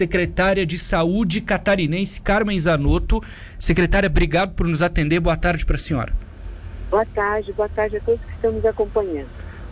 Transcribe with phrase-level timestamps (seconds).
[0.00, 3.20] secretária de Saúde catarinense Carmen Zanotto.
[3.58, 5.18] Secretária, obrigado por nos atender.
[5.18, 6.12] Boa tarde para a senhora.
[6.88, 9.26] Boa tarde, boa tarde a todos que estão nos acompanhando.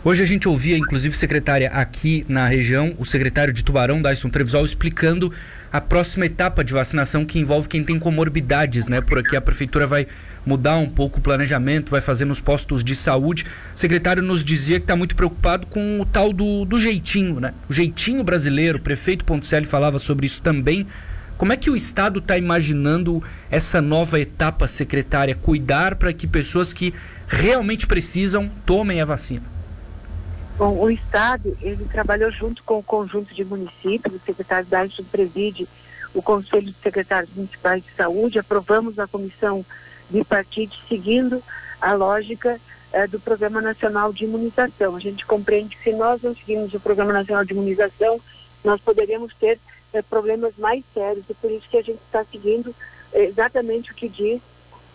[0.07, 4.63] Hoje a gente ouvia, inclusive, secretária, aqui na região, o secretário de Tubarão, Dyson Trevisol,
[4.63, 5.33] explicando
[5.69, 9.01] a próxima etapa de vacinação que envolve quem tem comorbidades, né?
[9.01, 10.07] Por aqui a prefeitura vai
[10.45, 13.45] mudar um pouco o planejamento, vai fazer nos postos de saúde.
[13.75, 17.53] O secretário nos dizia que está muito preocupado com o tal do, do jeitinho, né?
[17.69, 20.87] O jeitinho brasileiro, o prefeito Ponticelli falava sobre isso também.
[21.37, 25.35] Como é que o Estado está imaginando essa nova etapa, secretária?
[25.35, 26.93] Cuidar para que pessoas que
[27.27, 29.56] realmente precisam tomem a vacina?
[30.57, 35.67] Bom, o Estado, ele trabalhou junto com o conjunto de municípios, o secretário Dyson preside
[36.15, 39.63] o Conselho de Secretários Municipais de Saúde, aprovamos a comissão
[40.09, 41.43] bipartite seguindo
[41.79, 42.59] a lógica
[42.91, 44.95] eh, do Programa Nacional de Imunização.
[44.95, 48.19] A gente compreende que se nós não seguirmos o Programa Nacional de Imunização,
[48.63, 49.59] nós poderíamos ter
[49.93, 52.73] eh, problemas mais sérios e por isso que a gente está seguindo
[53.13, 54.41] eh, exatamente o que diz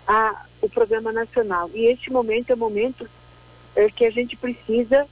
[0.08, 1.70] a, o Programa Nacional.
[1.72, 3.08] E este momento é o momento
[3.96, 5.06] que a gente precisa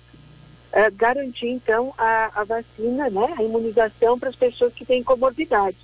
[0.95, 5.77] garantir, então, a, a vacina, né, a imunização para as pessoas que têm comorbidade.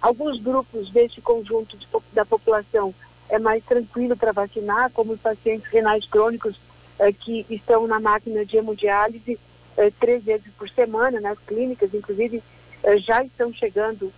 [0.00, 2.94] Alguns grupos desse conjunto de, da população
[3.28, 6.58] é mais tranquilo para vacinar, como os pacientes renais crônicos
[6.98, 9.38] é, que estão na máquina de hemodiálise
[9.76, 12.42] é, três vezes por semana nas clínicas, inclusive
[13.00, 14.10] já estão chegando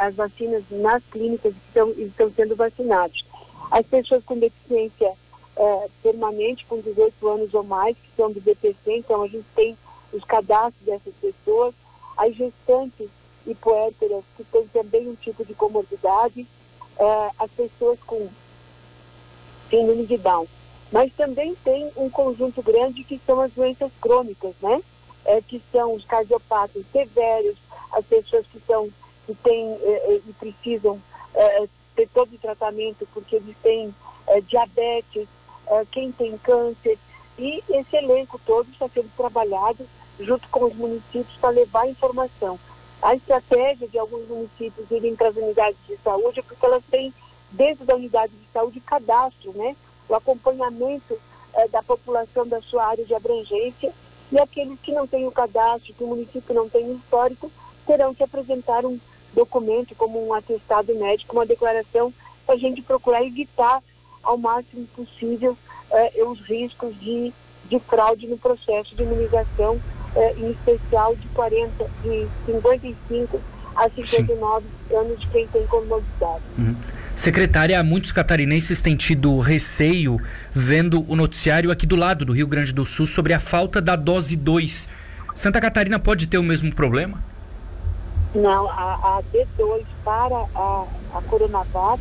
[0.00, 3.24] as vacinas nas clínicas que estão, estão sendo vacinados.
[3.72, 5.12] As pessoas com deficiência
[6.02, 9.76] permanente, com 18 anos ou mais, que são do DPC, então a gente tem
[10.12, 11.74] os cadastros dessas pessoas,
[12.16, 13.08] as gestantes
[13.46, 16.46] e puérperas que têm também um tipo de comorbidade,
[16.98, 18.28] é, as pessoas com
[19.70, 20.46] síndrome de Down.
[20.90, 24.80] Mas também tem um conjunto grande que são as doenças crônicas, né?
[25.24, 27.56] É, que são os cardiopatas severos,
[27.92, 28.88] as pessoas que, são,
[29.26, 31.00] que têm é, é, e precisam
[31.34, 33.92] é, ter todo o tratamento porque eles têm
[34.28, 35.26] é, diabetes,
[35.90, 36.98] quem tem câncer.
[37.38, 39.86] E esse elenco todo está sendo trabalhado
[40.18, 42.58] junto com os municípios para levar informação.
[43.02, 47.12] A estratégia de alguns municípios irem para as unidades de saúde é porque elas têm,
[47.50, 49.76] dentro da unidade de saúde, cadastro, né?
[50.08, 51.18] O acompanhamento
[51.54, 53.92] eh, da população da sua área de abrangência
[54.32, 57.50] e aqueles que não têm o cadastro, que o município não tem o histórico,
[57.86, 58.98] terão que apresentar um
[59.34, 62.12] documento como um atestado médico, uma declaração,
[62.44, 63.82] para a gente procurar evitar
[64.26, 65.56] ao máximo possível
[65.90, 67.32] eh, os riscos de,
[67.70, 69.80] de fraude no processo de imunização
[70.16, 73.40] eh, em especial de 40, de 55
[73.76, 74.96] a 59 Sim.
[74.96, 76.42] anos de quem tem comorbidade.
[76.58, 76.74] Uhum.
[77.14, 80.20] Secretária, muitos catarinenses têm tido receio
[80.52, 83.96] vendo o noticiário aqui do lado do Rio Grande do Sul sobre a falta da
[83.96, 84.88] dose 2.
[85.34, 87.22] Santa Catarina pode ter o mesmo problema?
[88.34, 92.00] Não, a, a D2 para a, a Coronavac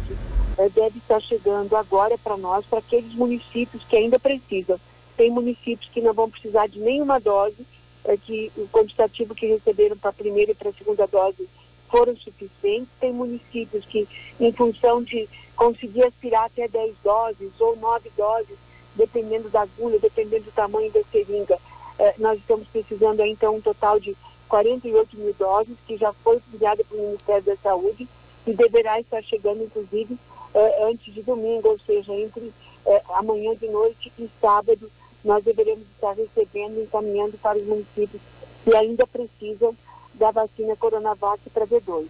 [0.74, 4.80] deve estar chegando agora para nós, para aqueles municípios que ainda precisam.
[5.18, 7.66] Tem municípios que não vão precisar de nenhuma dose
[8.06, 11.50] é que o quantitativo que receberam para a primeira e para a segunda dose
[11.90, 12.90] foram suficientes.
[13.00, 14.08] Tem municípios que,
[14.40, 18.58] em função de conseguir aspirar até 10 doses ou 9 doses,
[18.96, 21.58] dependendo da agulha, dependendo do tamanho da seringa,
[21.98, 24.16] eh, nós estamos precisando então um total de
[24.48, 28.08] 48 mil doses, que já foi enviada para o Ministério da Saúde
[28.46, 30.18] e deverá estar chegando, inclusive,
[30.56, 32.52] eh, antes de domingo, ou seja, entre
[32.86, 34.90] eh, amanhã de noite e sábado,
[35.24, 38.22] nós deveremos estar recebendo e encaminhando para os municípios
[38.64, 39.76] que ainda precisam
[40.14, 42.08] da vacina Coronavac para V2.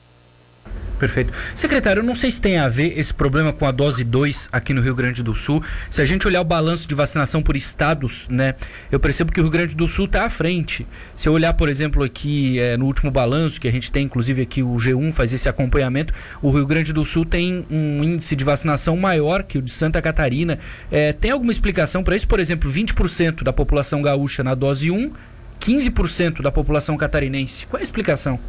[0.99, 1.33] Perfeito.
[1.53, 4.73] Secretário, eu não sei se tem a ver esse problema com a dose 2 aqui
[4.73, 5.61] no Rio Grande do Sul.
[5.89, 8.55] Se a gente olhar o balanço de vacinação por estados, né,
[8.89, 10.87] eu percebo que o Rio Grande do Sul está à frente.
[11.15, 14.41] Se eu olhar, por exemplo, aqui é, no último balanço, que a gente tem, inclusive
[14.41, 18.43] aqui o G1 faz esse acompanhamento, o Rio Grande do Sul tem um índice de
[18.43, 20.59] vacinação maior que o de Santa Catarina.
[20.89, 22.27] É, tem alguma explicação para isso?
[22.27, 25.11] Por exemplo, 20% da população gaúcha na dose 1,
[25.59, 27.65] 15% da população catarinense.
[27.67, 28.39] Qual é a explicação?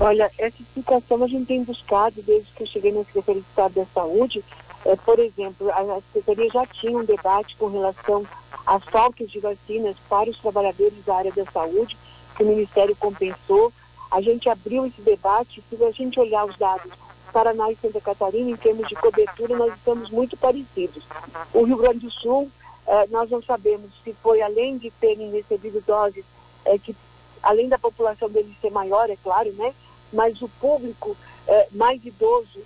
[0.00, 3.74] Olha, essa explicação a gente tem buscado desde que eu cheguei na Secretaria de Estado
[3.74, 4.44] da Saúde.
[4.84, 8.26] É, por exemplo, a Secretaria já tinha um debate com relação
[8.66, 11.96] às faltas de vacinas para os trabalhadores da área da saúde,
[12.36, 13.72] que o Ministério compensou.
[14.10, 16.92] A gente abriu esse debate, se a gente olhar os dados
[17.32, 21.02] Paraná e Santa Catarina, em termos de cobertura, nós estamos muito parecidos.
[21.52, 22.50] O Rio Grande do Sul,
[22.86, 26.24] eh, nós não sabemos se foi além de terem recebido doses
[26.64, 26.94] eh, que
[27.42, 29.74] além da população deles ser maior, é claro, né?
[30.12, 31.16] Mas o público
[31.46, 32.60] é, mais idoso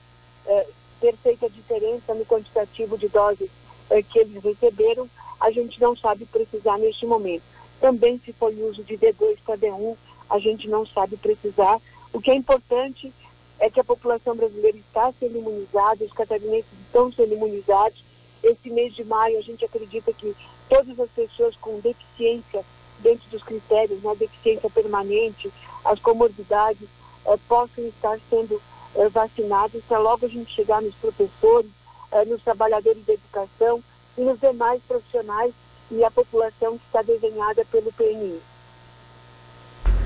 [0.47, 0.67] é,
[1.01, 3.51] ter feito a diferença no quantitativo de doses
[3.91, 5.09] é, que eles receberam,
[5.41, 7.43] a gente não sabe precisar neste momento.
[7.81, 9.97] Também se foi uso de D2 para D1,
[10.29, 11.81] a gente não sabe precisar.
[12.13, 13.13] O que é importante
[13.59, 18.05] é que a população brasileira está sendo imunizada, os catarinenses estão sendo imunizados.
[18.43, 20.35] Esse mês de maio, a gente acredita que
[20.69, 22.65] todas as pessoas com deficiência,
[23.01, 25.51] dentro dos critérios, né, deficiência permanente,
[25.85, 26.89] as comorbidades,
[27.37, 28.61] possam estar sendo
[28.95, 31.71] eh, vacinadas, para logo a gente chegar nos professores,
[32.13, 33.83] eh, nos trabalhadores da educação
[34.17, 35.53] e nos demais profissionais
[35.91, 38.41] e a população que está desenhada pelo PNI.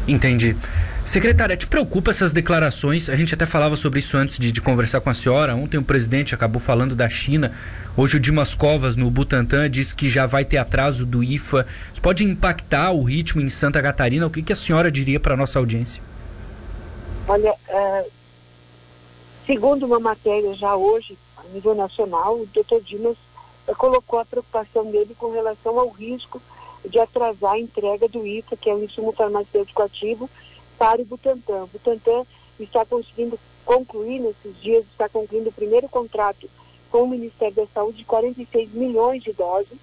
[0.07, 0.57] Entendi.
[1.05, 3.09] Secretária, te preocupa essas declarações?
[3.09, 5.55] A gente até falava sobre isso antes de, de, conversar com a senhora.
[5.55, 7.53] Ontem o presidente acabou falando da China.
[7.97, 11.67] Hoje o Dimas Covas, no Butantan, disse que já vai ter atraso do IFA.
[11.93, 14.27] Isso pode impactar o ritmo em Santa Catarina?
[14.27, 16.03] O que, que a senhora diria para a nossa audiência?
[17.29, 18.07] Olha, é,
[19.47, 23.17] segundo uma matéria já hoje, a nível nacional, o doutor Dimas
[23.67, 26.43] é, colocou a preocupação dele com relação ao risco
[26.85, 30.29] de atrasar a entrega do IFA, que é o insumo farmacêutico ativo,
[30.77, 31.63] para o Butantan.
[31.63, 32.27] O Butantan
[32.59, 36.51] está conseguindo concluir nesses dias, está concluindo o primeiro contrato
[36.91, 39.79] com o Ministério da Saúde de 46 milhões de doses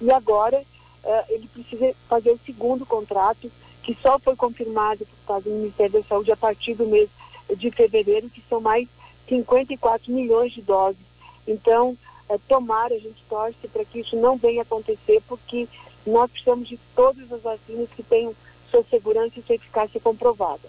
[0.00, 0.60] e agora
[1.04, 3.50] uh, ele precisa fazer o segundo contrato
[3.82, 7.08] que só foi confirmado por do Ministério da Saúde a partir do mês
[7.56, 8.88] de fevereiro, que são mais
[9.28, 11.00] 54 milhões de doses.
[11.46, 11.96] Então,
[12.28, 15.68] uh, tomara, a gente torce para que isso não venha acontecer, porque
[16.06, 18.34] nós precisamos de todas as vacinas que tenham
[18.70, 20.68] sua segurança e sua eficácia comprovada.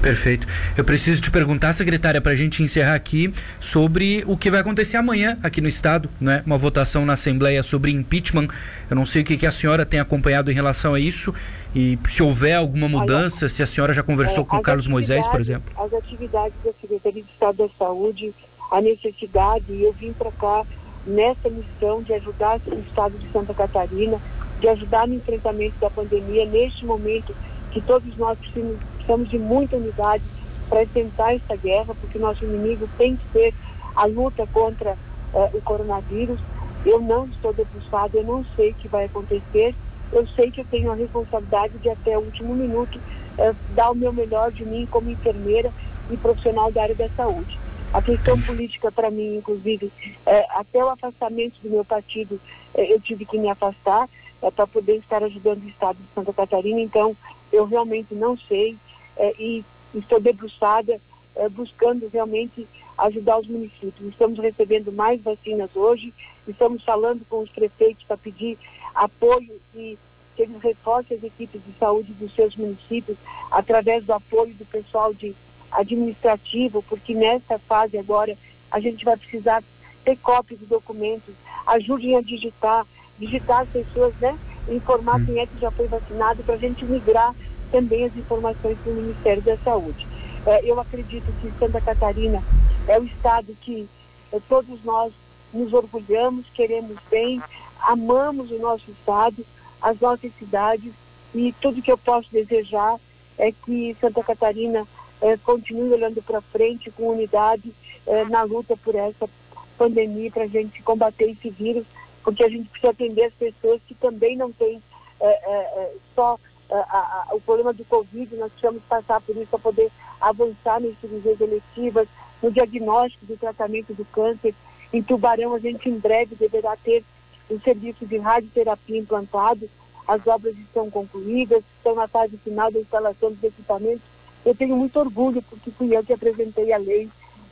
[0.00, 0.46] Perfeito.
[0.76, 4.96] Eu preciso te perguntar, secretária, para a gente encerrar aqui, sobre o que vai acontecer
[4.96, 6.42] amanhã aqui no Estado, né?
[6.46, 8.48] Uma votação na Assembleia sobre impeachment.
[8.88, 11.34] Eu não sei o que, que a senhora tem acompanhado em relação a isso
[11.74, 14.88] e se houver alguma mudança, Olha, se a senhora já conversou é, com o Carlos
[14.88, 15.70] Moisés, por exemplo.
[15.76, 18.32] As atividades da Secretaria de Estado da Saúde,
[18.72, 20.64] a necessidade, e eu vim para cá
[21.06, 24.18] nessa missão de ajudar o Estado de Santa Catarina
[24.60, 27.34] de ajudar no enfrentamento da pandemia neste momento
[27.72, 28.78] que todos nós precisamos
[29.18, 30.24] de muita unidade
[30.68, 33.54] para enfrentar essa guerra, porque nosso inimigo tem que ser
[33.94, 34.96] a luta contra
[35.34, 36.38] uh, o coronavírus.
[36.86, 39.74] Eu não estou debruçada, eu não sei o que vai acontecer.
[40.12, 43.94] Eu sei que eu tenho a responsabilidade de até o último minuto uh, dar o
[43.94, 45.72] meu melhor de mim como enfermeira
[46.08, 47.58] e profissional da área da saúde.
[47.92, 52.40] A questão política para mim, inclusive, uh, até o afastamento do meu partido,
[52.74, 54.08] eu tive que me afastar
[54.54, 56.80] para poder estar ajudando o Estado de Santa Catarina.
[56.80, 57.16] Então,
[57.52, 58.76] eu realmente não sei
[59.20, 59.62] é, e
[59.94, 60.98] estou debruçada
[61.36, 64.08] é, buscando realmente ajudar os municípios.
[64.08, 66.12] Estamos recebendo mais vacinas hoje,
[66.48, 68.58] estamos falando com os prefeitos para pedir
[68.94, 69.98] apoio e
[70.34, 73.18] que eles reforcem as equipes de saúde dos seus municípios
[73.50, 75.34] através do apoio do pessoal de
[75.70, 78.36] administrativo, porque nessa fase agora
[78.70, 79.62] a gente vai precisar
[80.02, 81.34] ter cópias de documentos,
[81.66, 82.86] ajudem a digitar,
[83.18, 84.36] digitar as pessoas, né?
[84.68, 85.26] Informar hum.
[85.26, 87.34] quem é que já foi vacinado para a gente migrar
[87.70, 90.06] também as informações para o Ministério da Saúde.
[90.46, 92.42] É, eu acredito que Santa Catarina
[92.88, 93.88] é o estado que
[94.32, 95.12] é, todos nós
[95.52, 97.40] nos orgulhamos, queremos bem,
[97.80, 99.44] amamos o nosso estado,
[99.80, 100.92] as nossas cidades
[101.34, 102.96] e tudo que eu posso desejar
[103.38, 104.86] é que Santa Catarina
[105.20, 107.72] é, continue olhando para frente com unidade
[108.06, 109.28] é, na luta por essa
[109.76, 111.86] pandemia, para a gente combater esse vírus
[112.22, 114.82] porque a gente precisa atender as pessoas que também não têm
[115.20, 116.38] é, é, só
[116.74, 119.90] a, a, o problema do Covid, nós precisamos passar por isso para poder
[120.20, 122.08] avançar nas cirurgias eletivas,
[122.42, 124.54] no diagnóstico do tratamento do câncer.
[124.92, 127.04] Em Tubarão, a gente em breve deverá ter
[127.48, 129.68] o serviço de radioterapia implantado.
[130.06, 134.02] As obras estão concluídas, estão na fase final da instalação dos equipamentos.
[134.44, 137.08] Eu tenho muito orgulho, porque fui eu que apresentei a lei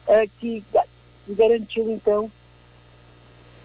[0.06, 0.64] é, que
[1.28, 2.30] garantiu, então,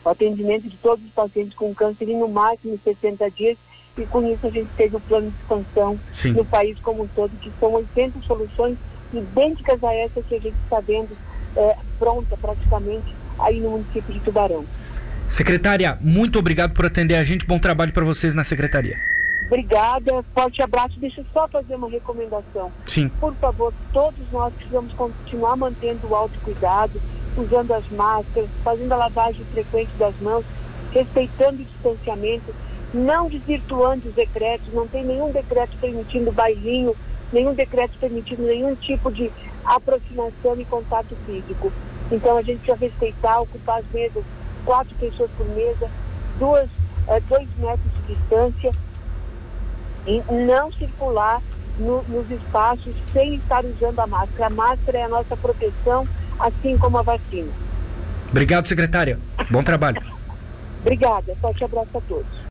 [0.04, 3.58] o atendimento de todos os pacientes com câncer em no máximo 60 dias
[3.98, 6.32] e com isso a gente teve o plano de expansão Sim.
[6.32, 8.78] no país como um todo, que são 80 soluções
[9.14, 11.16] idênticas a essa que a gente está vendo
[11.56, 14.66] é, pronta praticamente aí no município de Tubarão.
[15.30, 17.46] Secretária, muito obrigado por atender a gente.
[17.46, 19.00] Bom trabalho para vocês na secretaria.
[19.46, 21.00] Obrigada, forte abraço.
[21.00, 22.72] Deixa eu só fazer uma recomendação.
[22.86, 23.10] Sim.
[23.20, 27.00] Por favor, todos nós precisamos continuar mantendo o autocuidado,
[27.38, 30.46] usando as máscaras, fazendo a lavagem frequente das mãos,
[30.92, 32.54] respeitando o distanciamento,
[32.94, 36.96] não desvirtuando os decretos, não tem nenhum decreto permitindo bailinho,
[37.32, 39.32] nenhum decreto permitindo nenhum tipo de
[39.66, 41.72] aproximação e contato físico.
[42.12, 44.24] Então a gente precisa respeitar, ocupar as mesas,
[44.64, 45.90] quatro pessoas por mesa,
[46.38, 46.70] duas,
[47.08, 48.72] é, dois metros de distância,
[50.06, 51.42] e não circular
[51.80, 54.48] no, nos espaços sem estar usando a máscara.
[54.48, 56.08] A máscara é a nossa proteção
[56.40, 57.52] assim como a vacina.
[58.30, 59.18] Obrigado, secretária.
[59.50, 60.02] Bom trabalho.
[60.82, 61.36] Obrigada.
[61.40, 62.34] Forte abraço a todos.